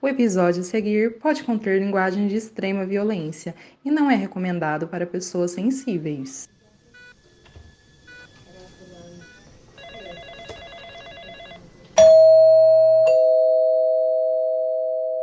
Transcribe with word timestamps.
O 0.00 0.06
episódio 0.06 0.60
a 0.60 0.64
seguir 0.64 1.18
pode 1.18 1.42
conter 1.42 1.80
linguagem 1.80 2.28
de 2.28 2.36
extrema 2.36 2.86
violência 2.86 3.52
e 3.84 3.90
não 3.90 4.08
é 4.08 4.14
recomendado 4.14 4.86
para 4.86 5.04
pessoas 5.04 5.50
sensíveis. 5.50 6.48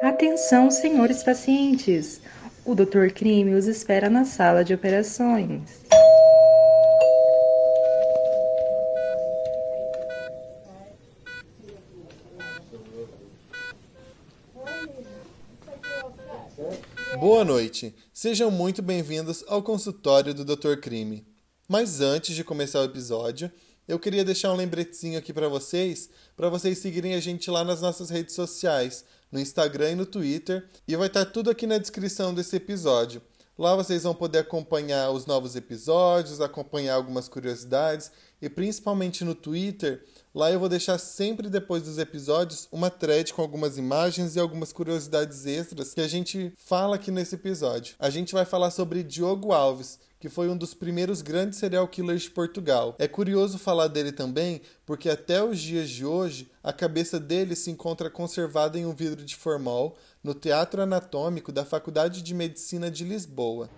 Atenção, 0.02 0.70
senhores 0.70 1.24
pacientes! 1.24 2.22
O 2.66 2.76
Dr. 2.76 3.14
Crime 3.14 3.54
os 3.54 3.68
espera 3.68 4.10
na 4.10 4.26
sala 4.26 4.62
de 4.62 4.74
operações. 4.74 5.85
Boa 17.28 17.44
noite, 17.44 17.96
sejam 18.14 18.52
muito 18.52 18.84
bem-vindos 18.84 19.44
ao 19.48 19.64
consultório 19.64 20.32
do 20.32 20.46
Dr. 20.46 20.76
Crime. 20.80 21.26
Mas 21.68 22.00
antes 22.00 22.36
de 22.36 22.44
começar 22.44 22.82
o 22.82 22.84
episódio, 22.84 23.52
eu 23.88 23.98
queria 23.98 24.24
deixar 24.24 24.54
um 24.54 24.56
lembretezinho 24.56 25.18
aqui 25.18 25.34
para 25.34 25.50
vocês, 25.50 26.08
para 26.38 26.50
vocês 26.50 26.78
seguirem 26.78 27.16
a 27.16 27.20
gente 27.20 27.50
lá 27.50 27.64
nas 27.64 27.82
nossas 27.82 28.12
redes 28.12 28.36
sociais, 28.36 29.04
no 29.32 29.40
Instagram 29.40 29.94
e 29.94 29.96
no 29.96 30.06
Twitter, 30.06 30.70
e 30.88 30.96
vai 30.96 31.08
estar 31.08 31.26
tudo 31.26 31.50
aqui 31.50 31.66
na 31.66 31.80
descrição 31.80 32.32
desse 32.32 32.58
episódio. 32.58 33.20
Lá 33.58 33.76
vocês 33.76 34.04
vão 34.04 34.14
poder 34.14 34.38
acompanhar 34.38 35.10
os 35.10 35.26
novos 35.26 35.56
episódios, 35.56 36.42
acompanhar 36.42 36.94
algumas 36.94 37.28
curiosidades 37.28 38.12
e 38.40 38.48
principalmente 38.48 39.24
no 39.24 39.34
Twitter 39.34 40.04
Lá 40.36 40.52
eu 40.52 40.60
vou 40.60 40.68
deixar 40.68 40.98
sempre 40.98 41.50
depois 41.50 41.84
dos 41.84 41.98
episódios 41.98 42.68
uma 42.70 42.90
thread 42.90 43.34
com 43.34 43.42
algumas 43.42 43.78
imagens 43.78 44.36
e 44.36 44.40
algumas 44.40 44.74
curiosidades 44.74 45.46
extras 45.46 45.94
que 45.94 46.02
a 46.02 46.10
gente 46.10 46.52
fala 46.58 46.98
aqui 46.98 47.10
nesse 47.10 47.36
episódio. 47.36 47.96
A 47.98 48.10
gente 48.10 48.34
vai 48.34 48.44
falar 48.44 48.70
sobre 48.72 49.02
Diogo 49.02 49.54
Alves, 49.54 49.98
que 50.20 50.28
foi 50.28 50.50
um 50.50 50.58
dos 50.58 50.74
primeiros 50.74 51.22
grandes 51.22 51.58
serial 51.58 51.88
killers 51.88 52.24
de 52.24 52.32
Portugal. 52.32 52.98
É 53.00 53.08
curioso 53.08 53.58
falar 53.58 53.88
dele 53.88 54.12
também, 54.12 54.62
porque 54.86 55.10
até 55.10 55.42
os 55.42 55.58
dias 55.58 55.90
de 55.90 56.06
hoje 56.06 56.52
a 56.62 56.74
cabeça 56.74 57.18
dele 57.18 57.56
se 57.56 57.72
encontra 57.72 58.10
conservada 58.10 58.78
em 58.78 58.86
um 58.86 58.94
vidro 58.94 59.24
de 59.24 59.38
formol 59.38 59.96
no 60.22 60.34
Teatro 60.34 60.82
Anatômico 60.82 61.50
da 61.50 61.64
Faculdade 61.64 62.22
de 62.22 62.34
Medicina 62.34 62.92
de 62.92 63.06
Lisboa. 63.06 63.70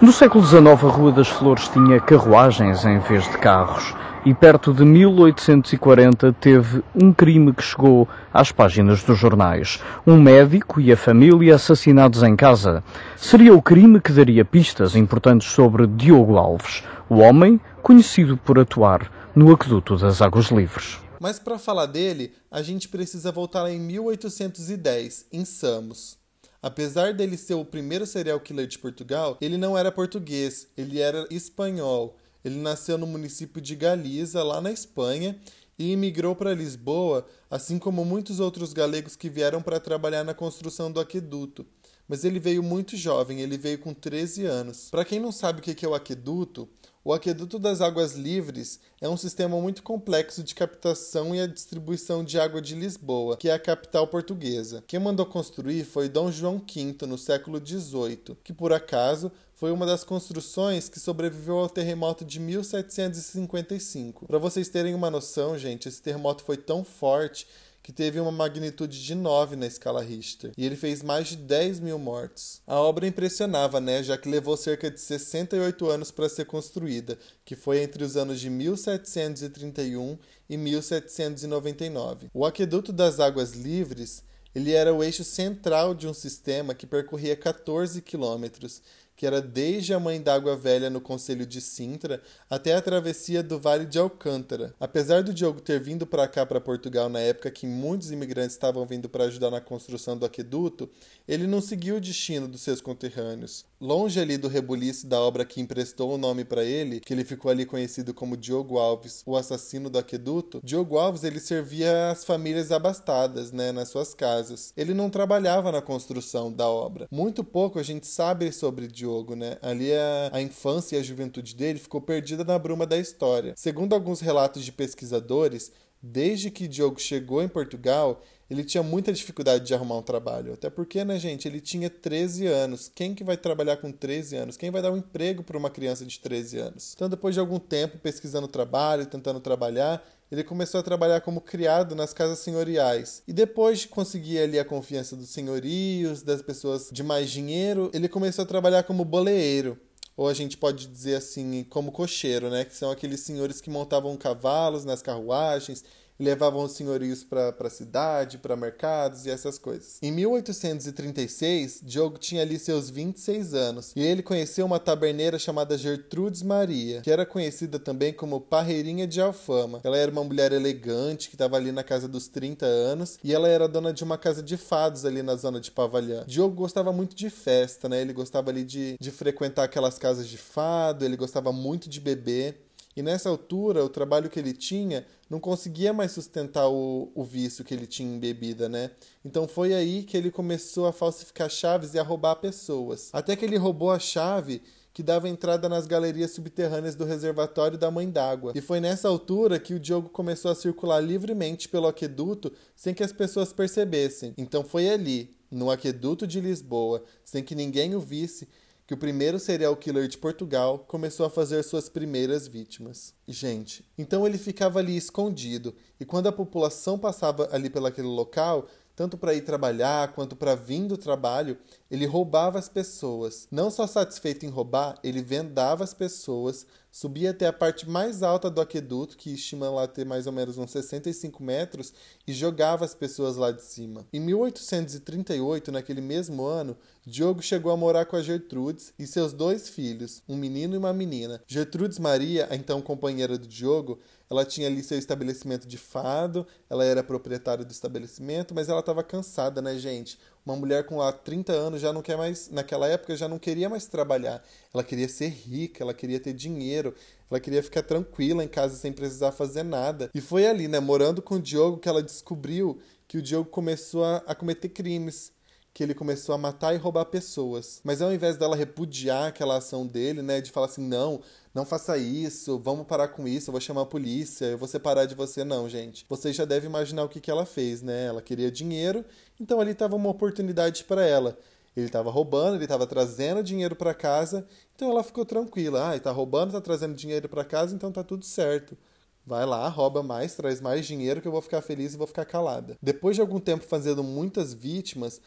No 0.00 0.12
século 0.12 0.42
XIX, 0.42 0.66
a 0.66 0.88
Rua 0.88 1.12
das 1.12 1.28
Flores 1.28 1.68
tinha 1.68 2.00
carruagens 2.00 2.86
em 2.86 2.98
vez 3.00 3.24
de 3.24 3.36
carros 3.36 3.94
e 4.24 4.32
perto 4.32 4.72
de 4.72 4.82
1840 4.82 6.32
teve 6.40 6.82
um 6.94 7.12
crime 7.12 7.52
que 7.52 7.62
chegou 7.62 8.08
às 8.32 8.50
páginas 8.50 9.02
dos 9.02 9.18
jornais. 9.18 9.78
Um 10.06 10.18
médico 10.18 10.80
e 10.80 10.90
a 10.90 10.96
família 10.96 11.56
assassinados 11.56 12.22
em 12.22 12.34
casa. 12.34 12.82
Seria 13.14 13.54
o 13.54 13.60
crime 13.60 14.00
que 14.00 14.10
daria 14.10 14.42
pistas 14.42 14.96
importantes 14.96 15.52
sobre 15.52 15.86
Diogo 15.86 16.38
Alves, 16.38 16.82
o 17.06 17.16
homem 17.16 17.60
conhecido 17.82 18.38
por 18.38 18.58
atuar 18.58 19.12
no 19.36 19.52
aqueduto 19.52 19.98
das 19.98 20.22
Águas 20.22 20.46
Livres. 20.46 20.98
Mas 21.20 21.38
para 21.38 21.58
falar 21.58 21.84
dele, 21.84 22.32
a 22.50 22.62
gente 22.62 22.88
precisa 22.88 23.30
voltar 23.30 23.70
em 23.70 23.78
1810, 23.78 25.26
em 25.30 25.44
Samos. 25.44 26.19
Apesar 26.62 27.14
dele 27.14 27.38
ser 27.38 27.54
o 27.54 27.64
primeiro 27.64 28.06
serial 28.06 28.38
killer 28.38 28.66
de 28.66 28.78
Portugal, 28.78 29.38
ele 29.40 29.56
não 29.56 29.78
era 29.78 29.90
português, 29.90 30.68
ele 30.76 30.98
era 31.00 31.26
espanhol. 31.30 32.16
Ele 32.44 32.56
nasceu 32.56 32.98
no 32.98 33.06
município 33.06 33.60
de 33.60 33.74
Galiza, 33.74 34.42
lá 34.42 34.60
na 34.60 34.70
Espanha, 34.70 35.38
e 35.78 35.92
imigrou 35.92 36.36
para 36.36 36.54
Lisboa, 36.54 37.26
assim 37.50 37.78
como 37.78 38.04
muitos 38.04 38.40
outros 38.40 38.74
galegos 38.74 39.16
que 39.16 39.30
vieram 39.30 39.62
para 39.62 39.80
trabalhar 39.80 40.22
na 40.22 40.34
construção 40.34 40.92
do 40.92 41.00
aqueduto. 41.00 41.66
Mas 42.10 42.24
ele 42.24 42.40
veio 42.40 42.60
muito 42.60 42.96
jovem, 42.96 43.40
ele 43.40 43.56
veio 43.56 43.78
com 43.78 43.94
13 43.94 44.44
anos. 44.44 44.88
Para 44.90 45.04
quem 45.04 45.20
não 45.20 45.30
sabe 45.30 45.60
o 45.60 45.62
que 45.62 45.86
é 45.86 45.88
o 45.88 45.94
aqueduto, 45.94 46.68
o 47.02 47.14
Aqueduto 47.14 47.58
das 47.58 47.80
Águas 47.80 48.14
Livres 48.14 48.78
é 49.00 49.08
um 49.08 49.16
sistema 49.16 49.58
muito 49.58 49.82
complexo 49.82 50.42
de 50.42 50.54
captação 50.54 51.34
e 51.34 51.40
a 51.40 51.46
distribuição 51.46 52.22
de 52.22 52.38
água 52.38 52.60
de 52.60 52.74
Lisboa, 52.74 53.38
que 53.38 53.48
é 53.48 53.52
a 53.54 53.58
capital 53.58 54.06
portuguesa. 54.06 54.84
Quem 54.86 55.00
mandou 55.00 55.24
construir 55.24 55.84
foi 55.84 56.10
Dom 56.10 56.30
João 56.30 56.58
V 56.58 57.06
no 57.06 57.16
século 57.16 57.58
XVIII, 57.64 58.36
que 58.44 58.52
por 58.52 58.70
acaso 58.70 59.32
foi 59.54 59.70
uma 59.70 59.86
das 59.86 60.04
construções 60.04 60.90
que 60.90 61.00
sobreviveu 61.00 61.58
ao 61.58 61.70
terremoto 61.70 62.22
de 62.22 62.38
1755. 62.38 64.26
Para 64.26 64.38
vocês 64.38 64.68
terem 64.68 64.94
uma 64.94 65.10
noção, 65.10 65.56
gente, 65.56 65.88
esse 65.88 66.02
terremoto 66.02 66.44
foi 66.44 66.58
tão 66.58 66.84
forte 66.84 67.46
que 67.90 67.96
teve 67.96 68.20
uma 68.20 68.30
magnitude 68.30 69.02
de 69.02 69.16
9 69.16 69.56
na 69.56 69.66
escala 69.66 70.00
Richter, 70.00 70.52
e 70.56 70.64
ele 70.64 70.76
fez 70.76 71.02
mais 71.02 71.26
de 71.26 71.36
10 71.36 71.80
mil 71.80 71.98
mortos. 71.98 72.62
A 72.64 72.76
obra 72.76 73.04
impressionava, 73.04 73.80
né, 73.80 74.00
já 74.00 74.16
que 74.16 74.28
levou 74.28 74.56
cerca 74.56 74.88
de 74.88 75.00
68 75.00 75.90
anos 75.90 76.12
para 76.12 76.28
ser 76.28 76.44
construída, 76.44 77.18
que 77.44 77.56
foi 77.56 77.82
entre 77.82 78.04
os 78.04 78.16
anos 78.16 78.38
de 78.38 78.48
1731 78.48 80.16
e 80.48 80.56
1799. 80.56 82.28
O 82.32 82.46
aqueduto 82.46 82.92
das 82.92 83.18
Águas 83.18 83.54
Livres 83.54 84.22
ele 84.54 84.72
era 84.72 84.94
o 84.94 85.02
eixo 85.02 85.24
central 85.24 85.92
de 85.92 86.06
um 86.06 86.14
sistema 86.14 86.74
que 86.74 86.86
percorria 86.86 87.34
14 87.34 88.00
quilômetros 88.02 88.82
que 89.20 89.26
era 89.26 89.42
desde 89.42 89.92
a 89.92 90.00
Mãe 90.00 90.18
d'Água 90.18 90.56
Velha 90.56 90.88
no 90.88 90.98
Conselho 90.98 91.44
de 91.44 91.60
Sintra 91.60 92.22
até 92.48 92.74
a 92.74 92.80
travessia 92.80 93.42
do 93.42 93.60
Vale 93.60 93.84
de 93.84 93.98
Alcântara. 93.98 94.74
Apesar 94.80 95.22
do 95.22 95.34
Diogo 95.34 95.60
ter 95.60 95.78
vindo 95.78 96.06
para 96.06 96.26
cá, 96.26 96.46
para 96.46 96.58
Portugal, 96.58 97.10
na 97.10 97.20
época 97.20 97.50
que 97.50 97.66
muitos 97.66 98.10
imigrantes 98.10 98.52
estavam 98.52 98.86
vindo 98.86 99.10
para 99.10 99.24
ajudar 99.24 99.50
na 99.50 99.60
construção 99.60 100.16
do 100.16 100.24
aqueduto, 100.24 100.88
ele 101.28 101.46
não 101.46 101.60
seguiu 101.60 101.96
o 101.96 102.00
destino 102.00 102.48
dos 102.48 102.62
seus 102.62 102.80
conterrâneos. 102.80 103.66
Longe 103.80 104.20
ali 104.20 104.36
do 104.36 104.46
rebuliço 104.46 105.06
da 105.06 105.18
obra 105.20 105.44
que 105.44 105.60
emprestou 105.60 106.12
o 106.12 106.18
nome 106.18 106.44
para 106.44 106.62
ele, 106.62 107.00
que 107.00 107.14
ele 107.14 107.24
ficou 107.24 107.50
ali 107.50 107.64
conhecido 107.64 108.12
como 108.12 108.36
Diogo 108.36 108.78
Alves, 108.78 109.22
o 109.24 109.36
assassino 109.36 109.88
do 109.88 109.98
aqueduto, 109.98 110.60
Diogo 110.62 110.98
Alves 110.98 111.24
ele 111.24 111.40
servia 111.40 112.10
as 112.10 112.24
famílias 112.24 112.70
abastadas, 112.70 113.52
né, 113.52 113.72
nas 113.72 113.88
suas 113.88 114.12
casas. 114.12 114.72
Ele 114.76 114.92
não 114.92 115.08
trabalhava 115.08 115.72
na 115.72 115.80
construção 115.80 116.52
da 116.52 116.68
obra. 116.68 117.08
Muito 117.10 117.42
pouco 117.42 117.78
a 117.78 117.82
gente 117.82 118.06
sabe 118.06 118.52
sobre 118.52 118.86
Diogo 118.86 119.30
né? 119.34 119.56
Ali 119.62 119.92
a, 119.92 120.30
a 120.32 120.42
infância 120.42 120.96
e 120.96 121.00
a 121.00 121.02
juventude 121.02 121.54
dele 121.54 121.78
ficou 121.78 122.00
perdida 122.00 122.44
na 122.44 122.58
bruma 122.58 122.86
da 122.86 122.98
história. 122.98 123.54
Segundo 123.56 123.94
alguns 123.94 124.20
relatos 124.20 124.64
de 124.64 124.72
pesquisadores, 124.72 125.72
desde 126.02 126.50
que 126.50 126.68
Diogo 126.68 127.00
chegou 127.00 127.42
em 127.42 127.48
Portugal, 127.48 128.22
ele 128.50 128.64
tinha 128.64 128.82
muita 128.82 129.12
dificuldade 129.12 129.64
de 129.64 129.72
arrumar 129.72 129.98
um 129.98 130.02
trabalho. 130.02 130.54
Até 130.54 130.68
porque, 130.68 131.04
né, 131.04 131.18
gente, 131.18 131.46
ele 131.46 131.60
tinha 131.60 131.88
13 131.88 132.46
anos. 132.46 132.90
Quem 132.92 133.14
que 133.14 133.22
vai 133.22 133.36
trabalhar 133.36 133.76
com 133.76 133.92
13 133.92 134.36
anos? 134.36 134.56
Quem 134.56 134.70
vai 134.70 134.82
dar 134.82 134.90
um 134.90 134.96
emprego 134.96 135.44
para 135.44 135.56
uma 135.56 135.70
criança 135.70 136.04
de 136.04 136.18
13 136.18 136.58
anos? 136.58 136.92
Então, 136.96 137.08
depois 137.08 137.34
de 137.34 137.40
algum 137.40 137.60
tempo 137.60 137.98
pesquisando 137.98 138.48
trabalho, 138.48 139.06
tentando 139.06 139.38
trabalhar, 139.38 140.04
ele 140.32 140.42
começou 140.42 140.80
a 140.80 140.82
trabalhar 140.82 141.20
como 141.20 141.40
criado 141.40 141.94
nas 141.94 142.12
casas 142.12 142.40
senhoriais. 142.40 143.22
E 143.26 143.32
depois 143.32 143.80
de 143.80 143.88
conseguir 143.88 144.40
ali 144.40 144.58
a 144.58 144.64
confiança 144.64 145.14
dos 145.14 145.30
senhorios, 145.30 146.22
das 146.22 146.42
pessoas 146.42 146.88
de 146.90 147.04
mais 147.04 147.30
dinheiro, 147.30 147.88
ele 147.94 148.08
começou 148.08 148.42
a 148.42 148.48
trabalhar 148.48 148.82
como 148.82 149.04
boleeiro 149.04 149.78
ou 150.20 150.28
a 150.28 150.34
gente 150.34 150.58
pode 150.58 150.86
dizer 150.86 151.14
assim, 151.14 151.64
como 151.70 151.90
cocheiro, 151.90 152.50
né? 152.50 152.66
Que 152.66 152.76
são 152.76 152.90
aqueles 152.90 153.20
senhores 153.20 153.58
que 153.58 153.70
montavam 153.70 154.14
cavalos 154.18 154.84
nas 154.84 155.00
carruagens 155.00 155.82
levavam 156.24 156.64
os 156.64 156.72
senhorios 156.72 157.24
para 157.24 157.54
a 157.58 157.70
cidade, 157.70 158.38
para 158.38 158.56
mercados 158.56 159.26
e 159.26 159.30
essas 159.30 159.58
coisas. 159.58 159.98
Em 160.02 160.12
1836, 160.12 161.80
Diogo 161.82 162.18
tinha 162.18 162.42
ali 162.42 162.58
seus 162.58 162.90
26 162.90 163.54
anos 163.54 163.92
e 163.96 164.00
ele 164.00 164.22
conheceu 164.22 164.66
uma 164.66 164.78
taberneira 164.78 165.38
chamada 165.38 165.78
Gertrudes 165.78 166.42
Maria, 166.42 167.00
que 167.00 167.10
era 167.10 167.26
conhecida 167.26 167.78
também 167.78 168.12
como 168.12 168.40
Parreirinha 168.40 169.06
de 169.06 169.20
Alfama. 169.20 169.80
Ela 169.82 169.96
era 169.96 170.10
uma 170.10 170.24
mulher 170.24 170.52
elegante 170.52 171.28
que 171.28 171.34
estava 171.34 171.56
ali 171.56 171.72
na 171.72 171.82
casa 171.82 172.06
dos 172.06 172.28
30 172.28 172.66
anos 172.66 173.18
e 173.24 173.32
ela 173.32 173.48
era 173.48 173.68
dona 173.68 173.92
de 173.92 174.04
uma 174.04 174.18
casa 174.18 174.42
de 174.42 174.56
fados 174.56 175.04
ali 175.04 175.22
na 175.22 175.36
zona 175.36 175.60
de 175.60 175.70
Pavalhã. 175.70 176.24
Diogo 176.26 176.54
gostava 176.54 176.92
muito 176.92 177.16
de 177.16 177.30
festa, 177.30 177.88
né? 177.88 178.00
Ele 178.00 178.12
gostava 178.12 178.50
ali 178.50 178.64
de, 178.64 178.96
de 179.00 179.10
frequentar 179.10 179.64
aquelas 179.64 179.98
casas 179.98 180.28
de 180.28 180.38
fado, 180.38 181.04
ele 181.04 181.16
gostava 181.16 181.52
muito 181.52 181.88
de 181.88 182.00
beber. 182.00 182.69
E 182.96 183.02
nessa 183.02 183.28
altura, 183.28 183.84
o 183.84 183.88
trabalho 183.88 184.28
que 184.28 184.38
ele 184.38 184.52
tinha 184.52 185.06
não 185.28 185.38
conseguia 185.38 185.92
mais 185.92 186.10
sustentar 186.12 186.68
o, 186.68 187.10
o 187.14 187.22
vício 187.22 187.64
que 187.64 187.72
ele 187.72 187.86
tinha 187.86 188.12
em 188.12 188.18
bebida, 188.18 188.68
né? 188.68 188.90
Então 189.24 189.46
foi 189.46 189.72
aí 189.72 190.02
que 190.02 190.16
ele 190.16 190.30
começou 190.30 190.86
a 190.86 190.92
falsificar 190.92 191.48
chaves 191.48 191.94
e 191.94 191.98
a 191.98 192.02
roubar 192.02 192.36
pessoas. 192.36 193.10
Até 193.12 193.36
que 193.36 193.44
ele 193.44 193.56
roubou 193.56 193.90
a 193.90 193.98
chave 193.98 194.60
que 194.92 195.04
dava 195.04 195.28
entrada 195.28 195.68
nas 195.68 195.86
galerias 195.86 196.32
subterrâneas 196.32 196.96
do 196.96 197.04
reservatório 197.04 197.78
da 197.78 197.90
Mãe 197.90 198.10
d'Água. 198.10 198.52
E 198.56 198.60
foi 198.60 198.80
nessa 198.80 199.08
altura 199.08 199.60
que 199.60 199.74
o 199.74 199.78
Diogo 199.78 200.08
começou 200.08 200.50
a 200.50 200.54
circular 200.54 201.00
livremente 201.00 201.68
pelo 201.68 201.86
aqueduto 201.86 202.52
sem 202.74 202.92
que 202.92 203.04
as 203.04 203.12
pessoas 203.12 203.52
percebessem. 203.52 204.34
Então 204.36 204.64
foi 204.64 204.90
ali, 204.90 205.36
no 205.50 205.70
aqueduto 205.70 206.26
de 206.26 206.40
Lisboa, 206.40 207.04
sem 207.24 207.42
que 207.42 207.54
ninguém 207.54 207.94
o 207.94 208.00
visse, 208.00 208.48
que 208.90 208.94
o 208.94 208.98
primeiro 208.98 209.38
serial 209.38 209.76
killer 209.76 210.08
de 210.08 210.18
Portugal 210.18 210.80
começou 210.80 211.24
a 211.24 211.30
fazer 211.30 211.62
suas 211.62 211.88
primeiras 211.88 212.48
vítimas. 212.48 213.14
Gente, 213.28 213.88
então 213.96 214.26
ele 214.26 214.36
ficava 214.36 214.80
ali 214.80 214.96
escondido, 214.96 215.72
e 216.00 216.04
quando 216.04 216.26
a 216.26 216.32
população 216.32 216.98
passava 216.98 217.48
ali 217.52 217.70
pelaquele 217.70 218.08
local, 218.08 218.66
tanto 218.96 219.16
para 219.16 219.32
ir 219.32 219.42
trabalhar 219.42 220.12
quanto 220.12 220.34
para 220.34 220.56
vir 220.56 220.88
do 220.88 220.98
trabalho, 220.98 221.56
ele 221.88 222.04
roubava 222.04 222.58
as 222.58 222.68
pessoas. 222.68 223.46
Não 223.48 223.70
só 223.70 223.86
satisfeito 223.86 224.44
em 224.44 224.48
roubar, 224.48 224.98
ele 225.04 225.22
vendava 225.22 225.84
as 225.84 225.94
pessoas, 225.94 226.66
subia 226.90 227.30
até 227.30 227.46
a 227.46 227.52
parte 227.52 227.88
mais 227.88 228.22
alta 228.22 228.50
do 228.50 228.60
aqueduto, 228.60 229.16
que 229.16 229.32
estima 229.32 229.70
lá 229.70 229.86
ter 229.86 230.04
mais 230.04 230.26
ou 230.26 230.32
menos 230.32 230.58
uns 230.58 230.70
65 230.70 231.42
metros, 231.42 231.92
e 232.26 232.32
jogava 232.32 232.84
as 232.84 232.94
pessoas 232.94 233.36
lá 233.36 233.50
de 233.50 233.62
cima. 233.62 234.06
Em 234.12 234.20
1838, 234.20 235.70
naquele 235.70 236.00
mesmo 236.00 236.44
ano, 236.44 236.76
Diogo 237.06 237.42
chegou 237.42 237.72
a 237.72 237.76
morar 237.76 238.04
com 238.04 238.16
a 238.16 238.22
Gertrudes 238.22 238.92
e 238.98 239.06
seus 239.06 239.32
dois 239.32 239.68
filhos, 239.68 240.22
um 240.28 240.36
menino 240.36 240.74
e 240.74 240.78
uma 240.78 240.92
menina. 240.92 241.42
Gertrudes 241.46 241.98
Maria, 241.98 242.46
a 242.50 242.56
então 242.56 242.82
companheira 242.82 243.38
do 243.38 243.46
Diogo, 243.46 243.98
ela 244.28 244.44
tinha 244.44 244.68
ali 244.68 244.82
seu 244.82 244.96
estabelecimento 244.96 245.66
de 245.66 245.76
fado, 245.76 246.46
ela 246.68 246.84
era 246.84 247.02
proprietária 247.02 247.64
do 247.64 247.72
estabelecimento, 247.72 248.54
mas 248.54 248.68
ela 248.68 248.80
estava 248.80 249.02
cansada, 249.02 249.60
né, 249.60 249.76
gente? 249.76 250.18
Uma 250.44 250.56
mulher 250.56 250.84
com 250.84 250.96
lá 250.96 251.12
30 251.12 251.52
anos 251.52 251.80
já 251.80 251.92
não 251.92 252.02
quer 252.02 252.16
mais, 252.16 252.48
naquela 252.50 252.88
época 252.88 253.14
já 253.16 253.28
não 253.28 253.38
queria 253.38 253.68
mais 253.68 253.86
trabalhar. 253.86 254.42
Ela 254.72 254.82
queria 254.82 255.08
ser 255.08 255.28
rica, 255.28 255.82
ela 255.82 255.92
queria 255.92 256.18
ter 256.18 256.32
dinheiro, 256.32 256.94
ela 257.30 257.38
queria 257.38 257.62
ficar 257.62 257.82
tranquila 257.82 258.42
em 258.42 258.48
casa 258.48 258.76
sem 258.76 258.92
precisar 258.92 259.32
fazer 259.32 259.62
nada. 259.62 260.10
E 260.14 260.20
foi 260.20 260.46
ali, 260.46 260.66
né, 260.66 260.80
morando 260.80 261.20
com 261.20 261.36
o 261.36 261.42
Diogo, 261.42 261.78
que 261.78 261.88
ela 261.88 262.02
descobriu 262.02 262.80
que 263.06 263.18
o 263.18 263.22
Diogo 263.22 263.50
começou 263.50 264.04
a, 264.04 264.16
a 264.26 264.34
cometer 264.34 264.68
crimes 264.68 265.32
que 265.72 265.82
ele 265.82 265.94
começou 265.94 266.34
a 266.34 266.38
matar 266.38 266.74
e 266.74 266.78
roubar 266.78 267.04
pessoas. 267.06 267.80
Mas 267.84 268.02
ao 268.02 268.12
invés 268.12 268.36
dela 268.36 268.56
repudiar 268.56 269.28
aquela 269.28 269.56
ação 269.56 269.86
dele, 269.86 270.20
né, 270.20 270.40
de 270.40 270.50
falar 270.50 270.66
assim, 270.66 270.86
não, 270.86 271.20
não 271.54 271.64
faça 271.64 271.96
isso, 271.96 272.58
vamos 272.58 272.86
parar 272.86 273.08
com 273.08 273.26
isso, 273.26 273.50
eu 273.50 273.52
vou 273.52 273.60
chamar 273.60 273.82
a 273.82 273.86
polícia, 273.86 274.46
eu 274.46 274.58
vou 274.58 274.68
separar 274.68 275.06
de 275.06 275.14
você, 275.14 275.44
não, 275.44 275.68
gente. 275.68 276.04
Você 276.08 276.32
já 276.32 276.44
deve 276.44 276.66
imaginar 276.66 277.04
o 277.04 277.08
que, 277.08 277.20
que 277.20 277.30
ela 277.30 277.46
fez, 277.46 277.82
né? 277.82 278.06
Ela 278.06 278.20
queria 278.20 278.50
dinheiro, 278.50 279.04
então 279.40 279.60
ali 279.60 279.70
estava 279.70 279.96
uma 279.96 280.10
oportunidade 280.10 280.84
para 280.84 281.04
ela. 281.06 281.38
Ele 281.76 281.86
estava 281.86 282.10
roubando, 282.10 282.56
ele 282.56 282.64
estava 282.64 282.86
trazendo 282.86 283.42
dinheiro 283.42 283.76
para 283.76 283.94
casa, 283.94 284.46
então 284.74 284.90
ela 284.90 285.04
ficou 285.04 285.24
tranquila. 285.24 285.88
Ah, 285.88 285.92
ele 285.92 286.00
tá 286.00 286.10
roubando, 286.10 286.48
está 286.48 286.60
trazendo 286.60 286.94
dinheiro 286.94 287.28
para 287.28 287.44
casa, 287.44 287.74
então 287.74 287.92
tá 287.92 288.02
tudo 288.02 288.24
certo. 288.24 288.76
Vai 289.24 289.46
lá, 289.46 289.68
rouba 289.68 290.02
mais, 290.02 290.34
traz 290.34 290.60
mais 290.60 290.84
dinheiro 290.86 291.20
que 291.20 291.28
eu 291.28 291.32
vou 291.32 291.42
ficar 291.42 291.62
feliz 291.62 291.94
e 291.94 291.96
vou 291.96 292.06
ficar 292.06 292.24
calada. 292.24 292.76
Depois 292.82 293.14
de 293.14 293.20
algum 293.20 293.38
tempo 293.38 293.64
fazendo 293.64 294.02
muitas 294.02 294.52
vítimas, 294.52 295.20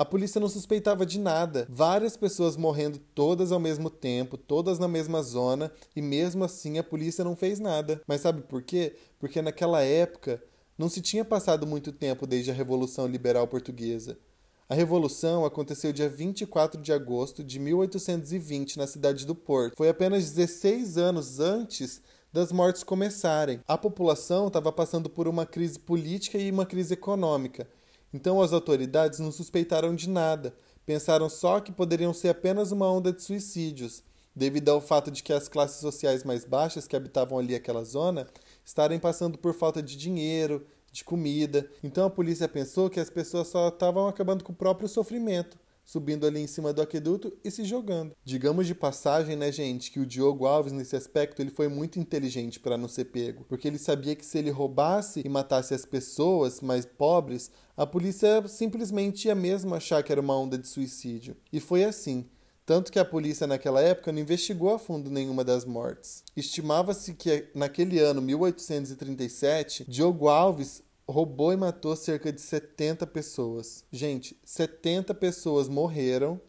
a 0.00 0.04
polícia 0.06 0.40
não 0.40 0.48
suspeitava 0.48 1.04
de 1.04 1.18
nada. 1.18 1.66
Várias 1.68 2.16
pessoas 2.16 2.56
morrendo 2.56 2.98
todas 3.14 3.52
ao 3.52 3.60
mesmo 3.60 3.90
tempo, 3.90 4.38
todas 4.38 4.78
na 4.78 4.88
mesma 4.88 5.22
zona, 5.22 5.70
e 5.94 6.00
mesmo 6.00 6.42
assim 6.42 6.78
a 6.78 6.82
polícia 6.82 7.22
não 7.22 7.36
fez 7.36 7.60
nada. 7.60 8.00
Mas 8.06 8.22
sabe 8.22 8.40
por 8.40 8.62
quê? 8.62 8.96
Porque 9.18 9.42
naquela 9.42 9.82
época 9.82 10.42
não 10.78 10.88
se 10.88 11.02
tinha 11.02 11.22
passado 11.22 11.66
muito 11.66 11.92
tempo 11.92 12.26
desde 12.26 12.50
a 12.50 12.54
Revolução 12.54 13.06
Liberal 13.06 13.46
Portuguesa. 13.46 14.16
A 14.70 14.74
revolução 14.74 15.44
aconteceu 15.44 15.92
dia 15.92 16.08
24 16.08 16.80
de 16.80 16.94
agosto 16.94 17.44
de 17.44 17.58
1820 17.58 18.78
na 18.78 18.86
cidade 18.86 19.26
do 19.26 19.34
Porto. 19.34 19.76
Foi 19.76 19.90
apenas 19.90 20.30
16 20.30 20.96
anos 20.96 21.40
antes 21.40 22.00
das 22.32 22.52
mortes 22.52 22.82
começarem. 22.82 23.60
A 23.68 23.76
população 23.76 24.46
estava 24.46 24.72
passando 24.72 25.10
por 25.10 25.28
uma 25.28 25.44
crise 25.44 25.78
política 25.78 26.38
e 26.38 26.50
uma 26.50 26.64
crise 26.64 26.94
econômica. 26.94 27.68
Então 28.12 28.40
as 28.42 28.52
autoridades 28.52 29.18
não 29.18 29.30
suspeitaram 29.30 29.94
de 29.94 30.08
nada, 30.08 30.54
pensaram 30.84 31.28
só 31.28 31.60
que 31.60 31.72
poderiam 31.72 32.12
ser 32.12 32.30
apenas 32.30 32.72
uma 32.72 32.90
onda 32.90 33.12
de 33.12 33.22
suicídios, 33.22 34.02
devido 34.34 34.68
ao 34.70 34.80
fato 34.80 35.10
de 35.10 35.22
que 35.22 35.32
as 35.32 35.48
classes 35.48 35.80
sociais 35.80 36.24
mais 36.24 36.44
baixas 36.44 36.86
que 36.86 36.96
habitavam 36.96 37.38
ali 37.38 37.54
aquela 37.54 37.84
zona 37.84 38.26
estarem 38.64 38.98
passando 38.98 39.38
por 39.38 39.54
falta 39.54 39.82
de 39.82 39.96
dinheiro, 39.96 40.66
de 40.92 41.04
comida. 41.04 41.70
Então 41.82 42.06
a 42.06 42.10
polícia 42.10 42.48
pensou 42.48 42.90
que 42.90 43.00
as 43.00 43.10
pessoas 43.10 43.48
só 43.48 43.68
estavam 43.68 44.08
acabando 44.08 44.42
com 44.42 44.52
o 44.52 44.56
próprio 44.56 44.88
sofrimento 44.88 45.58
subindo 45.90 46.24
ali 46.24 46.38
em 46.38 46.46
cima 46.46 46.72
do 46.72 46.80
aqueduto 46.80 47.36
e 47.42 47.50
se 47.50 47.64
jogando. 47.64 48.14
Digamos 48.24 48.68
de 48.68 48.76
passagem, 48.76 49.34
né, 49.34 49.50
gente, 49.50 49.90
que 49.90 49.98
o 49.98 50.06
Diogo 50.06 50.46
Alves 50.46 50.72
nesse 50.72 50.94
aspecto 50.94 51.42
ele 51.42 51.50
foi 51.50 51.66
muito 51.66 51.98
inteligente 51.98 52.60
para 52.60 52.78
não 52.78 52.86
ser 52.86 53.06
pego, 53.06 53.44
porque 53.48 53.66
ele 53.66 53.76
sabia 53.76 54.14
que 54.14 54.24
se 54.24 54.38
ele 54.38 54.50
roubasse 54.50 55.20
e 55.24 55.28
matasse 55.28 55.74
as 55.74 55.84
pessoas 55.84 56.60
mais 56.60 56.86
pobres, 56.86 57.50
a 57.76 57.84
polícia 57.84 58.46
simplesmente 58.46 59.26
ia 59.26 59.34
mesmo 59.34 59.74
achar 59.74 60.00
que 60.04 60.12
era 60.12 60.20
uma 60.20 60.38
onda 60.38 60.56
de 60.56 60.68
suicídio. 60.68 61.36
E 61.52 61.58
foi 61.58 61.82
assim. 61.82 62.30
Tanto 62.64 62.92
que 62.92 62.98
a 63.00 63.04
polícia 63.04 63.48
naquela 63.48 63.80
época 63.80 64.12
não 64.12 64.20
investigou 64.20 64.72
a 64.72 64.78
fundo 64.78 65.10
nenhuma 65.10 65.42
das 65.42 65.64
mortes. 65.64 66.22
Estimava-se 66.36 67.14
que 67.14 67.48
naquele 67.52 67.98
ano, 67.98 68.22
1837, 68.22 69.86
Diogo 69.88 70.28
Alves 70.28 70.84
roubou 71.10 71.52
e 71.52 71.56
matou 71.56 71.96
cerca 71.96 72.32
de 72.32 72.40
70 72.40 73.06
pessoas. 73.06 73.84
Gente, 73.90 74.36
70 74.44 75.14
pessoas 75.14 75.68
morreram 75.68 76.40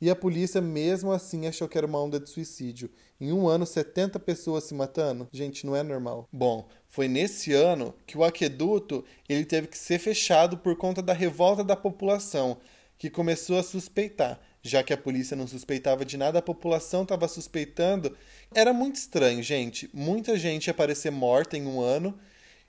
e 0.00 0.10
a 0.10 0.16
polícia 0.16 0.60
mesmo 0.60 1.12
assim 1.12 1.46
achou 1.46 1.68
que 1.68 1.78
era 1.78 1.86
uma 1.86 2.02
onda 2.02 2.20
de 2.20 2.28
suicídio. 2.28 2.90
Em 3.20 3.32
um 3.32 3.48
ano, 3.48 3.64
70 3.64 4.18
pessoas 4.20 4.64
se 4.64 4.74
matando? 4.74 5.28
Gente, 5.32 5.64
não 5.64 5.74
é 5.74 5.82
normal. 5.82 6.28
Bom, 6.32 6.68
foi 6.88 7.08
nesse 7.08 7.52
ano 7.52 7.94
que 8.06 8.18
o 8.18 8.24
aqueduto 8.24 9.04
ele 9.28 9.44
teve 9.44 9.68
que 9.68 9.78
ser 9.78 9.98
fechado 9.98 10.58
por 10.58 10.76
conta 10.76 11.00
da 11.00 11.12
revolta 11.12 11.64
da 11.64 11.76
população, 11.76 12.58
que 12.98 13.08
começou 13.08 13.58
a 13.58 13.62
suspeitar. 13.62 14.40
Já 14.62 14.82
que 14.82 14.92
a 14.92 14.96
polícia 14.96 15.36
não 15.36 15.46
suspeitava 15.46 16.04
de 16.04 16.16
nada, 16.16 16.38
a 16.38 16.42
população 16.42 17.02
estava 17.02 17.28
suspeitando. 17.28 18.16
Era 18.54 18.72
muito 18.72 18.96
estranho, 18.96 19.42
gente. 19.42 19.90
Muita 19.92 20.38
gente 20.38 20.70
aparecer 20.70 21.10
morta 21.10 21.56
em 21.56 21.66
um 21.66 21.80
ano 21.80 22.18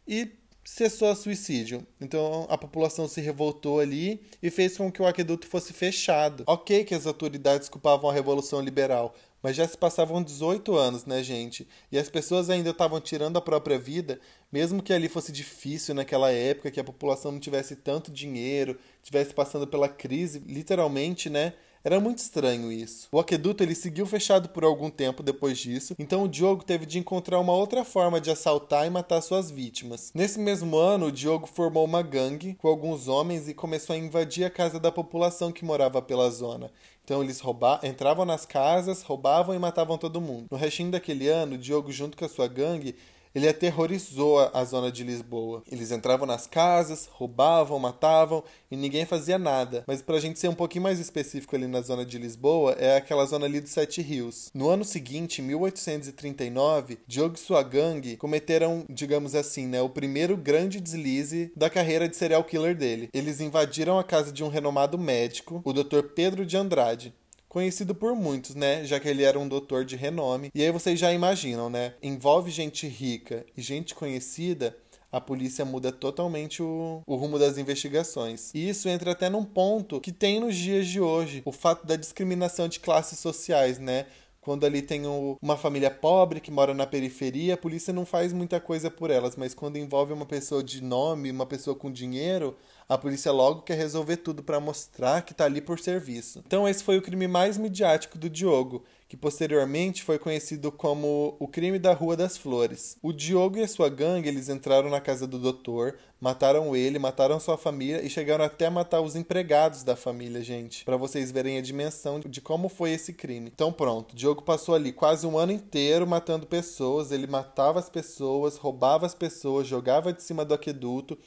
e 0.07 0.31
cessou 0.65 1.09
a 1.09 1.15
suicídio. 1.15 1.85
Então 2.01 2.47
a 2.49 2.57
população 2.57 3.07
se 3.07 3.21
revoltou 3.21 3.79
ali 3.79 4.19
e 4.41 4.49
fez 4.49 4.75
com 4.75 4.91
que 4.91 5.01
o 5.01 5.05
aqueduto 5.05 5.47
fosse 5.47 5.71
fechado. 5.71 6.43
Ok 6.47 6.83
que 6.83 6.95
as 6.95 7.05
autoridades 7.05 7.69
culpavam 7.69 8.09
a 8.09 8.13
Revolução 8.13 8.59
Liberal, 8.59 9.15
mas 9.43 9.55
já 9.55 9.67
se 9.67 9.77
passavam 9.77 10.23
18 10.23 10.75
anos, 10.75 11.05
né, 11.05 11.21
gente? 11.21 11.67
E 11.91 11.99
as 11.99 12.09
pessoas 12.09 12.49
ainda 12.49 12.71
estavam 12.71 12.99
tirando 12.99 13.37
a 13.37 13.41
própria 13.41 13.77
vida, 13.77 14.19
mesmo 14.51 14.81
que 14.81 14.91
ali 14.91 15.07
fosse 15.07 15.31
difícil 15.31 15.93
naquela 15.93 16.31
época, 16.31 16.71
que 16.71 16.79
a 16.79 16.83
população 16.83 17.31
não 17.31 17.39
tivesse 17.39 17.75
tanto 17.75 18.11
dinheiro, 18.11 18.77
tivesse 19.03 19.33
passando 19.35 19.67
pela 19.67 19.87
crise, 19.87 20.41
literalmente, 20.47 21.29
né? 21.29 21.53
Era 21.85 21.99
muito 21.99 22.17
estranho 22.17 22.71
isso. 22.71 23.07
O 23.11 23.19
aqueduto 23.19 23.61
ele 23.61 23.75
seguiu 23.75 24.07
fechado 24.07 24.49
por 24.49 24.63
algum 24.63 24.89
tempo 24.89 25.21
depois 25.21 25.55
disso, 25.59 25.93
então 25.99 26.23
o 26.23 26.27
Diogo 26.27 26.63
teve 26.63 26.83
de 26.83 26.97
encontrar 26.97 27.39
uma 27.39 27.53
outra 27.53 27.85
forma 27.85 28.19
de 28.19 28.31
assaltar 28.31 28.87
e 28.87 28.89
matar 28.89 29.21
suas 29.21 29.51
vítimas. 29.51 30.11
Nesse 30.15 30.39
mesmo 30.39 30.75
ano, 30.77 31.05
o 31.05 31.11
Diogo 31.11 31.45
formou 31.45 31.85
uma 31.85 32.01
gangue 32.01 32.55
com 32.55 32.67
alguns 32.67 33.07
homens 33.07 33.47
e 33.47 33.53
começou 33.53 33.95
a 33.95 33.99
invadir 33.99 34.45
a 34.45 34.49
casa 34.49 34.79
da 34.79 34.91
população 34.91 35.51
que 35.51 35.63
morava 35.63 36.01
pela 36.01 36.27
zona. 36.31 36.71
Então 37.03 37.21
eles 37.21 37.39
roubavam, 37.39 37.87
entravam 37.87 38.25
nas 38.25 38.47
casas, 38.47 39.03
roubavam 39.03 39.53
e 39.53 39.59
matavam 39.59 39.95
todo 39.95 40.19
mundo. 40.19 40.47
No 40.49 40.57
restinho 40.57 40.89
daquele 40.89 41.27
ano, 41.27 41.55
Diogo, 41.55 41.91
junto 41.91 42.17
com 42.17 42.25
a 42.25 42.29
sua 42.29 42.47
gangue, 42.47 42.95
ele 43.35 43.49
aterrorizou 43.49 44.39
a, 44.53 44.63
zona 44.63 44.89
de 44.89 45.03
Lisboa. 45.03 45.61
Eles 45.69 45.91
entravam 45.91 46.25
nas 46.25 46.47
casas, 46.47 47.09
roubavam, 47.11 47.77
matavam 47.77 48.41
e 48.71 48.77
ninguém 48.77 49.05
fazia 49.05 49.37
nada. 49.37 49.83
Mas 49.85 50.01
pra 50.01 50.19
gente 50.19 50.39
ser 50.39 50.47
um 50.47 50.55
pouquinho 50.55 50.83
mais 50.83 50.99
específico 50.99 51.53
ali 51.53 51.67
na 51.67 51.81
zona 51.81 52.05
de 52.05 52.17
Lisboa, 52.17 52.71
é 52.79 52.95
aquela 52.95 53.25
zona 53.25 53.45
ali 53.45 53.59
dos 53.59 53.71
Sete 53.71 54.01
Rios. 54.01 54.49
No 54.53 54.69
ano 54.69 54.85
seguinte, 54.85 55.41
em 55.41 55.45
1839, 55.45 56.99
Diogo 57.05 57.35
e 57.35 57.39
sua 57.39 57.61
gangue 57.61 58.15
cometeram, 58.15 58.85
digamos 58.89 59.35
assim, 59.35 59.67
né, 59.67 59.81
o 59.81 59.89
primeiro 59.89 60.37
grande 60.37 60.79
deslize 60.79 61.51
da 61.55 61.69
carreira 61.69 62.07
de 62.07 62.15
serial 62.15 62.43
killer 62.43 62.75
dele. 62.75 63.09
Eles 63.13 63.41
invadiram 63.41 63.99
a 63.99 64.03
casa 64.03 64.31
de 64.31 64.43
um 64.43 64.47
renomado 64.47 64.97
médico, 64.97 65.61
o 65.65 65.73
Dr. 65.73 66.03
Pedro 66.15 66.45
de 66.45 66.55
Andrade 66.55 67.13
conhecido 67.55 67.95
por 67.95 68.13
muitos, 68.13 68.53
né? 68.53 68.83
Já 68.83 68.99
que 68.99 69.07
ele 69.07 69.23
era 69.23 69.39
um 69.39 69.47
doutor 69.47 69.85
de 69.85 69.95
renome. 69.95 70.51
E 70.53 70.61
aí 70.61 70.69
vocês 70.71 70.99
já 70.99 71.13
imaginam, 71.13 71.69
né? 71.69 71.93
Envolve 72.03 72.51
gente 72.51 72.85
rica 72.85 73.45
e 73.55 73.61
gente 73.61 73.95
conhecida, 73.95 74.75
a 75.09 75.21
polícia 75.21 75.63
muda 75.63 75.89
totalmente 75.89 76.61
o, 76.61 77.01
o, 77.07 77.15
rumo 77.15 77.39
das 77.39 77.57
investigações. 77.57 78.51
E 78.53 78.67
isso 78.67 78.89
entra 78.89 79.13
até 79.13 79.29
num 79.29 79.45
ponto 79.45 80.01
que 80.01 80.11
tem 80.11 80.41
nos 80.41 80.53
dias 80.53 80.85
de 80.85 80.99
hoje, 80.99 81.41
o 81.45 81.51
fato 81.53 81.87
da 81.87 81.95
discriminação 81.95 82.67
de 82.67 82.77
classes 82.77 83.19
sociais, 83.19 83.79
né? 83.79 84.05
Quando 84.41 84.65
ali 84.65 84.81
tem 84.81 85.07
o, 85.07 85.37
uma 85.41 85.55
família 85.55 85.89
pobre 85.89 86.41
que 86.41 86.51
mora 86.51 86.73
na 86.73 86.85
periferia, 86.85 87.53
a 87.53 87.57
polícia 87.57 87.93
não 87.93 88.05
faz 88.05 88.33
muita 88.33 88.59
coisa 88.59 88.91
por 88.91 89.09
elas, 89.09 89.37
mas 89.37 89.53
quando 89.53 89.77
envolve 89.77 90.11
uma 90.11 90.25
pessoa 90.25 90.61
de 90.61 90.83
nome, 90.83 91.31
uma 91.31 91.45
pessoa 91.45 91.73
com 91.73 91.89
dinheiro, 91.89 92.53
a 92.87 92.97
polícia 92.97 93.31
logo 93.31 93.63
quer 93.63 93.77
resolver 93.77 94.17
tudo 94.17 94.43
para 94.43 94.59
mostrar 94.59 95.23
que 95.23 95.33
tá 95.33 95.45
ali 95.45 95.61
por 95.61 95.79
serviço. 95.79 96.43
Então 96.45 96.67
esse 96.67 96.83
foi 96.83 96.97
o 96.97 97.01
crime 97.01 97.27
mais 97.27 97.57
midiático 97.57 98.17
do 98.17 98.29
Diogo, 98.29 98.83
que 99.07 99.17
posteriormente 99.17 100.03
foi 100.03 100.17
conhecido 100.17 100.71
como 100.71 101.35
o 101.39 101.47
crime 101.47 101.79
da 101.79 101.93
Rua 101.93 102.15
das 102.15 102.37
Flores. 102.37 102.97
O 103.01 103.13
Diogo 103.13 103.57
e 103.57 103.63
a 103.63 103.67
sua 103.67 103.89
gangue, 103.89 104.27
eles 104.27 104.49
entraram 104.49 104.89
na 104.89 104.99
casa 104.99 105.27
do 105.27 105.39
doutor, 105.39 105.95
mataram 106.19 106.75
ele, 106.75 106.97
mataram 106.97 107.39
sua 107.39 107.57
família 107.57 108.03
e 108.03 108.09
chegaram 108.09 108.43
até 108.43 108.65
a 108.65 108.71
matar 108.71 109.01
os 109.01 109.15
empregados 109.15 109.83
da 109.83 109.95
família, 109.95 110.41
gente, 110.41 110.83
para 110.83 110.97
vocês 110.97 111.31
verem 111.31 111.57
a 111.57 111.61
dimensão 111.61 112.19
de 112.19 112.41
como 112.41 112.67
foi 112.67 112.91
esse 112.91 113.13
crime. 113.13 113.51
Então 113.53 113.71
pronto, 113.71 114.15
Diogo 114.15 114.41
passou 114.41 114.75
ali 114.75 114.91
quase 114.91 115.25
um 115.27 115.37
ano 115.37 115.51
inteiro 115.51 116.07
matando 116.07 116.47
pessoas, 116.47 117.11
ele 117.11 117.27
matava 117.27 117.79
as 117.79 117.89
pessoas, 117.89 118.57
roubava 118.57 119.05
as 119.05 119.15
pessoas, 119.15 119.67
jogava 119.67 120.13
de 120.13 120.23
cima 120.23 120.43
do 120.43 120.53
aqueduto 120.53 121.17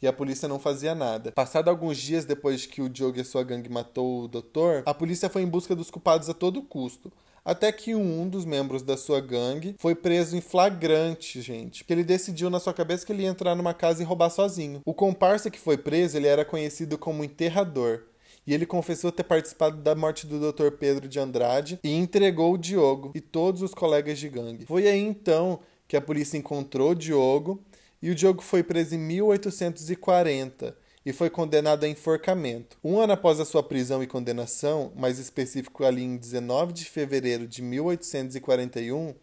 e 0.00 0.06
a 0.06 0.12
polícia 0.12 0.48
não 0.48 0.58
fazia 0.58 0.94
nada. 0.94 1.32
Passado 1.32 1.68
alguns 1.68 1.98
dias 1.98 2.24
depois 2.24 2.66
que 2.66 2.82
o 2.82 2.88
Diogo 2.88 3.20
e 3.20 3.24
sua 3.24 3.42
gangue 3.42 3.68
matou 3.68 4.24
o 4.24 4.28
doutor, 4.28 4.82
a 4.84 4.94
polícia 4.94 5.28
foi 5.28 5.42
em 5.42 5.48
busca 5.48 5.74
dos 5.74 5.90
culpados 5.90 6.28
a 6.28 6.34
todo 6.34 6.62
custo. 6.62 7.12
Até 7.44 7.70
que 7.70 7.94
um 7.94 8.28
dos 8.28 8.44
membros 8.44 8.82
da 8.82 8.96
sua 8.96 9.20
gangue 9.20 9.76
foi 9.78 9.94
preso 9.94 10.36
em 10.36 10.40
flagrante, 10.40 11.40
gente. 11.40 11.84
Porque 11.84 11.92
ele 11.92 12.02
decidiu 12.02 12.50
na 12.50 12.58
sua 12.58 12.74
cabeça 12.74 13.06
que 13.06 13.12
ele 13.12 13.22
ia 13.22 13.28
entrar 13.28 13.54
numa 13.54 13.72
casa 13.72 14.02
e 14.02 14.04
roubar 14.04 14.30
sozinho. 14.30 14.82
O 14.84 14.92
comparsa 14.92 15.48
que 15.48 15.60
foi 15.60 15.78
preso, 15.78 16.16
ele 16.16 16.26
era 16.26 16.44
conhecido 16.44 16.98
como 16.98 17.22
enterrador. 17.22 18.02
E 18.44 18.52
ele 18.52 18.66
confessou 18.66 19.12
ter 19.12 19.22
participado 19.22 19.76
da 19.76 19.94
morte 19.94 20.26
do 20.26 20.40
Dr. 20.40 20.72
Pedro 20.72 21.08
de 21.08 21.20
Andrade 21.20 21.78
e 21.84 21.94
entregou 21.94 22.52
o 22.52 22.58
Diogo 22.58 23.12
e 23.14 23.20
todos 23.20 23.62
os 23.62 23.72
colegas 23.72 24.18
de 24.18 24.28
gangue. 24.28 24.66
Foi 24.66 24.88
aí 24.88 25.00
então 25.00 25.60
que 25.86 25.96
a 25.96 26.00
polícia 26.00 26.36
encontrou 26.36 26.90
o 26.90 26.94
Diogo 26.96 27.60
e 28.02 28.10
o 28.10 28.14
Diogo 28.14 28.42
foi 28.42 28.62
preso 28.62 28.94
em 28.94 28.98
1840 28.98 30.76
e 31.04 31.12
foi 31.12 31.30
condenado 31.30 31.84
a 31.84 31.88
enforcamento. 31.88 32.76
Um 32.82 32.98
ano 32.98 33.12
após 33.12 33.38
a 33.38 33.44
sua 33.44 33.62
prisão 33.62 34.02
e 34.02 34.06
condenação, 34.06 34.92
mais 34.96 35.18
específico 35.18 35.84
ali 35.84 36.02
em 36.02 36.16
19 36.16 36.72
de 36.72 36.84
fevereiro 36.84 37.46
de 37.46 37.62
1841, 37.62 39.14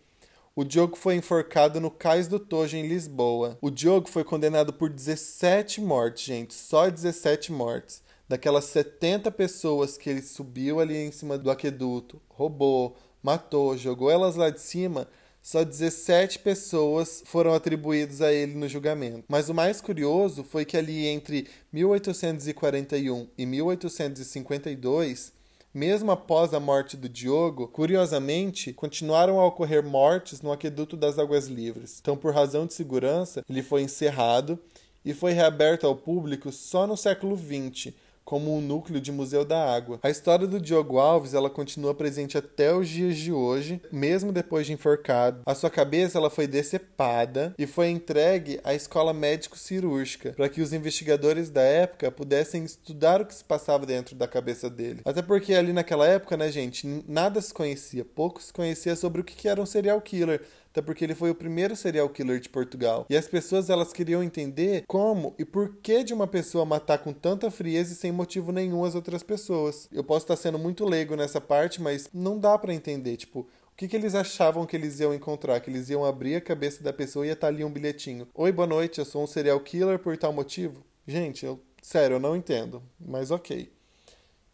o 0.56 0.64
Diogo 0.64 0.96
foi 0.96 1.16
enforcado 1.16 1.82
no 1.82 1.90
Cais 1.90 2.28
do 2.28 2.40
Tojo, 2.40 2.78
em 2.78 2.88
Lisboa. 2.88 3.58
O 3.60 3.72
Diogo 3.72 4.08
foi 4.08 4.24
condenado 4.24 4.72
por 4.72 4.90
17 4.90 5.82
mortes, 5.82 6.24
gente, 6.24 6.54
só 6.54 6.90
17 6.90 7.52
mortes. 7.52 8.04
Daquelas 8.30 8.66
70 8.66 9.32
pessoas 9.32 9.98
que 9.98 10.10
ele 10.10 10.22
subiu 10.22 10.80
ali 10.80 10.96
em 10.96 11.12
cima 11.12 11.38
do 11.38 11.52
aqueduto, 11.52 12.22
roubou, 12.30 12.96
matou, 13.22 13.76
jogou 13.78 14.10
elas 14.10 14.36
lá 14.36 14.50
de 14.50 14.62
cima, 14.62 15.08
só 15.44 15.66
17 15.66 16.40
pessoas 16.40 17.22
foram 17.26 17.54
atribuídas 17.54 18.22
a 18.22 18.32
ele 18.32 18.56
no 18.56 18.70
julgamento. 18.70 19.26
Mas 19.28 19.50
o 19.50 19.54
mais 19.54 19.82
curioso 19.82 20.42
foi 20.42 20.64
que 20.64 20.78
ali 20.78 21.06
entre 21.06 21.50
1841 21.74 23.28
e 23.38 23.46
1852, 23.46 25.34
mesmo 25.74 26.12
após 26.12 26.54
a 26.54 26.62
morte 26.62 26.96
do 26.96 27.10
Diogo, 27.10 27.68
curiosamente, 27.68 28.72
continuaram 28.72 29.38
a 29.38 29.46
ocorrer 29.46 29.84
mortes 29.84 30.42
no 30.42 30.50
aqueduto 30.50 30.96
das 30.96 31.20
Águas 31.20 31.48
Livres. 31.48 31.98
Então, 32.00 32.16
por 32.16 32.34
razão 32.34 32.66
de 32.66 32.74
segurança, 32.74 33.44
ele 33.50 33.62
foi 33.62 33.82
encerrado 33.82 34.58
e 35.04 35.14
foi 35.14 35.34
reaberto 35.34 35.86
ao 35.86 35.96
público 35.96 36.54
só 36.54 36.88
no 36.88 36.96
século 36.96 37.36
XX, 37.36 37.94
como 38.24 38.56
um 38.56 38.62
núcleo 38.62 39.02
de 39.02 39.12
Museu 39.12 39.46
da 39.46 39.74
Água. 39.74 40.00
A 40.02 40.10
história 40.10 40.48
do 40.48 40.60
Diogo 40.60 41.00
Alves 41.00 41.34
ela 41.34 41.50
continua 41.50 41.94
presente 41.94 42.38
até 42.38 42.74
os 42.74 42.88
dias 42.88 43.18
de 43.18 43.32
hoje, 43.32 43.82
mesmo 43.92 44.32
depois 44.32 44.66
de 44.66 44.74
enforcado. 44.74 45.42
A 45.46 45.56
sua 45.56 45.70
cabeça 45.70 46.18
ela 46.18 46.30
foi 46.30 46.48
decepada 46.48 47.54
e 47.58 47.68
foi 47.68 47.90
entregue 47.90 48.60
à 48.64 48.74
escola 48.74 49.14
médico-cirúrgica 49.14 50.34
para 50.34 50.50
que 50.50 50.62
os 50.62 50.74
investigadores 50.74 51.50
da 51.50 51.62
época 51.62 52.12
pudessem 52.12 52.64
estudar 52.64 53.22
o 53.22 53.26
que 53.26 53.36
se 53.36 53.44
passava 53.44 53.86
dentro 53.86 54.16
da 54.16 54.28
cabeça 54.28 54.70
dele. 54.70 55.02
Até 55.06 55.22
porque 55.22 55.54
ali 55.54 55.74
naquela 55.74 56.08
época, 56.08 56.38
né, 56.38 56.52
gente, 56.52 57.04
nada 57.08 57.42
se 57.42 57.54
conhecia, 57.54 58.06
pouco 58.06 58.42
se 58.42 58.54
conhecia 58.54 58.96
sobre 58.96 59.22
o 59.22 59.24
que 59.24 59.48
era 59.48 59.62
um 59.62 59.66
serial 59.66 60.00
killer 60.02 60.42
até 60.74 60.82
porque 60.82 61.04
ele 61.06 61.14
foi 61.14 61.30
o 61.30 61.36
primeiro 61.36 61.76
serial 61.76 62.10
killer 62.10 62.40
de 62.40 62.50
Portugal. 62.50 63.06
E 63.08 63.16
as 63.16 63.28
pessoas 63.28 63.70
elas 63.70 63.94
queriam 63.94 64.24
entender 64.24 64.84
como 64.88 65.36
e 65.38 65.46
por 65.46 65.76
que 65.76 66.04
de 66.04 66.16
uma 66.16 66.26
pessoa 66.26 66.66
matar 66.66 66.98
com 66.98 67.14
tanta 67.14 67.52
frieza 67.52 67.94
e 67.94 67.96
sem 67.96 68.12
motivo 68.12 68.52
nenhum 68.52 68.84
as 68.84 68.96
outras 68.96 69.22
pessoas. 69.22 69.88
Eu 69.92 70.04
posso 70.04 70.24
estar 70.24 70.36
sendo 70.36 70.58
muito 70.58 70.84
leigo 70.84 71.16
nessa 71.16 71.40
parte, 71.40 71.80
mas 71.80 72.10
não 72.12 72.40
dá 72.40 72.58
para 72.58 72.74
entender, 72.74 73.18
tipo, 73.18 73.42
o 73.42 73.76
que, 73.78 73.88
que, 73.88 73.96
eles 73.96 74.16
achavam 74.16 74.66
que 74.66 74.76
eles 74.76 75.00
iam 75.00 75.14
encontrar? 75.14 75.60
Que 75.60 75.70
eles 75.70 75.90
iam 75.90 76.04
abrir 76.04 76.36
a 76.36 76.42
cabeça 76.42 76.84
da 76.84 76.92
pessoa 76.92 77.26
e 77.26 77.30
ia 77.30 77.34
estar 77.34 77.48
ali 77.48 77.64
um 77.64 77.72
bilhetinho. 77.72 78.28
Oi, 78.34 78.52
boa 78.52 78.68
noite, 78.68 78.98
eu 78.98 79.06
sou 79.06 79.24
um 79.24 79.28
serial 79.28 79.60
killer 79.60 80.00
por 80.00 80.18
tal 80.18 80.34
motivo? 80.34 80.84
Gente, 81.08 81.46
eu, 81.46 81.60
sério, 81.82 82.16
eu 82.16 82.20
não 82.20 82.36
entendo, 82.36 82.82
mas 83.00 83.30
ok. 83.30 83.73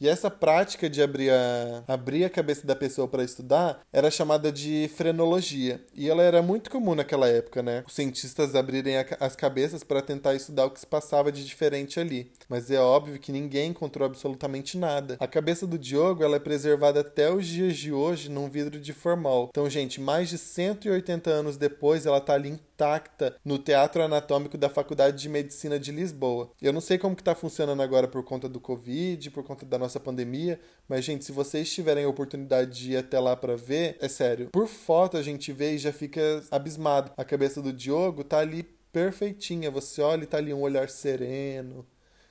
E 0.02 0.08
essa 0.08 0.32
prática 0.32 0.90
de 0.90 1.02
abrir 1.02 1.30
a, 1.30 1.84
abrir 1.86 2.24
a 2.24 2.30
cabeça 2.30 2.66
da 2.66 2.76
pessoa 2.76 3.08
para 3.08 3.24
estudar 3.24 3.82
era 3.92 4.10
chamada 4.10 4.50
de 4.50 4.90
frenologia. 4.96 5.84
E 5.94 6.10
ela 6.10 6.24
era 6.24 6.42
muito 6.42 6.72
comum 6.72 6.96
naquela 6.96 7.28
época, 7.28 7.62
né? 7.62 7.84
Os 7.86 7.96
cientistas 7.96 8.56
abrirem 8.56 8.98
a, 8.98 9.06
as 9.20 9.36
cabeças 9.36 9.84
para 9.84 10.02
tentar 10.02 10.36
estudar 10.36 10.66
o 10.66 10.72
que 10.72 10.80
se 10.80 10.88
passava 10.88 11.32
de 11.32 11.46
diferente 11.46 12.00
ali. 12.00 12.32
Mas 12.48 12.72
é 12.72 12.80
óbvio 12.80 13.20
que 13.20 13.32
ninguém 13.32 13.72
encontrou 13.72 14.06
absolutamente 14.06 14.78
nada. 14.78 15.18
A 15.20 15.28
cabeça 15.28 15.68
do 15.68 15.78
Diogo 15.78 16.24
ela 16.24 16.38
é 16.38 16.40
preservada 16.40 17.02
até 17.02 17.30
os 17.30 17.46
dias 17.46 17.76
de 17.76 17.92
hoje 17.92 18.30
num 18.30 18.50
vidro 18.50 18.80
de 18.80 18.94
formol. 18.94 19.50
Então, 19.50 19.70
gente, 19.70 20.00
mais 20.00 20.30
de 20.30 20.38
180 20.38 21.30
anos 21.30 21.58
depois, 21.58 22.06
ela 22.06 22.22
tá 22.22 22.34
ali 22.34 22.50
intacta 22.80 23.36
no 23.44 23.58
Teatro 23.58 24.02
Anatômico 24.02 24.58
da 24.58 24.70
Faculdade 24.70 25.22
de 25.22 25.28
Medicina 25.28 25.78
de 25.78 25.92
Lisboa. 25.92 26.50
Eu 26.62 26.72
não 26.72 26.80
sei 26.80 26.98
como 26.98 27.16
que 27.16 27.24
tá 27.24 27.36
funcionando 27.36 27.82
agora 27.82 28.08
por 28.08 28.24
conta 28.24 28.48
do 28.48 28.60
Covid, 28.60 29.30
por 29.32 29.44
conta 29.44 29.66
da 29.66 29.78
nossa 29.78 29.89
nossa 29.90 30.00
pandemia. 30.00 30.60
Mas, 30.88 31.04
gente, 31.04 31.26
se 31.26 31.32
vocês 31.32 31.74
tiverem 31.74 32.06
a 32.06 32.10
oportunidade 32.10 32.80
de 32.80 32.92
ir 32.92 32.98
até 32.98 33.20
lá 33.20 33.36
para 33.36 33.58
ver, 33.58 33.98
é 34.00 34.08
sério. 34.08 34.50
Por 34.52 34.68
foto 34.68 35.18
a 35.18 35.24
gente 35.24 35.52
vê 35.52 35.74
e 35.74 35.78
já 35.80 35.92
fica 35.92 36.44
abismado. 36.52 37.12
A 37.18 37.26
cabeça 37.26 37.62
do 37.62 37.74
Diogo 37.74 38.24
tá 38.24 38.40
ali 38.40 38.64
perfeitinha. 38.94 39.72
Você 39.72 40.02
olha 40.02 40.24
e 40.24 40.28
tá 40.28 40.38
ali 40.38 40.54
um 40.54 40.62
olhar 40.62 40.90
sereno, 40.90 41.86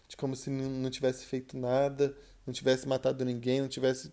de 0.06 0.16
como 0.16 0.34
se 0.36 0.48
não 0.48 0.88
tivesse 0.88 1.26
feito 1.26 1.56
nada, 1.56 2.16
não 2.46 2.54
tivesse 2.54 2.86
matado 2.86 3.24
ninguém, 3.24 3.60
não 3.60 3.68
tivesse 3.68 4.12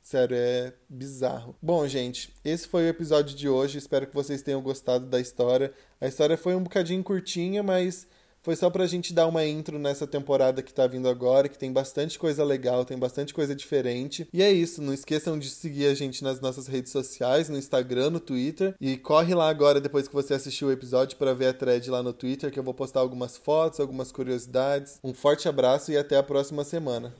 Sério, 0.00 0.38
é 0.38 0.72
bizarro. 0.88 1.54
Bom, 1.60 1.86
gente, 1.86 2.32
esse 2.42 2.66
foi 2.66 2.84
o 2.84 2.88
episódio 2.88 3.36
de 3.36 3.46
hoje. 3.46 3.76
Espero 3.76 4.06
que 4.06 4.14
vocês 4.14 4.40
tenham 4.40 4.62
gostado 4.62 5.04
da 5.04 5.20
história. 5.20 5.70
A 6.00 6.06
história 6.08 6.34
foi 6.38 6.54
um 6.54 6.62
bocadinho 6.62 7.04
curtinha, 7.04 7.62
mas 7.62 8.06
foi 8.42 8.56
só 8.56 8.70
pra 8.70 8.86
gente 8.86 9.12
dar 9.12 9.26
uma 9.26 9.44
intro 9.44 9.78
nessa 9.78 10.06
temporada 10.06 10.62
que 10.62 10.72
tá 10.72 10.86
vindo 10.86 11.08
agora, 11.08 11.48
que 11.48 11.58
tem 11.58 11.72
bastante 11.72 12.18
coisa 12.18 12.44
legal, 12.44 12.84
tem 12.84 12.98
bastante 12.98 13.34
coisa 13.34 13.54
diferente. 13.54 14.28
E 14.32 14.42
é 14.42 14.50
isso, 14.50 14.82
não 14.82 14.92
esqueçam 14.92 15.38
de 15.38 15.50
seguir 15.50 15.86
a 15.86 15.94
gente 15.94 16.22
nas 16.22 16.40
nossas 16.40 16.66
redes 16.66 16.92
sociais, 16.92 17.48
no 17.48 17.58
Instagram, 17.58 18.10
no 18.10 18.20
Twitter. 18.20 18.74
E 18.80 18.96
corre 18.96 19.34
lá 19.34 19.48
agora, 19.48 19.80
depois 19.80 20.08
que 20.08 20.14
você 20.14 20.34
assistiu 20.34 20.68
o 20.68 20.72
episódio, 20.72 21.16
para 21.16 21.34
ver 21.34 21.48
a 21.48 21.52
thread 21.52 21.90
lá 21.90 22.02
no 22.02 22.12
Twitter, 22.12 22.50
que 22.50 22.58
eu 22.58 22.64
vou 22.64 22.74
postar 22.74 23.00
algumas 23.00 23.36
fotos, 23.36 23.80
algumas 23.80 24.12
curiosidades. 24.12 24.98
Um 25.02 25.12
forte 25.14 25.48
abraço 25.48 25.92
e 25.92 25.96
até 25.96 26.16
a 26.16 26.22
próxima 26.22 26.64
semana. 26.64 27.14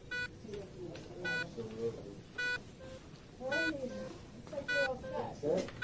Certo? 5.40 5.77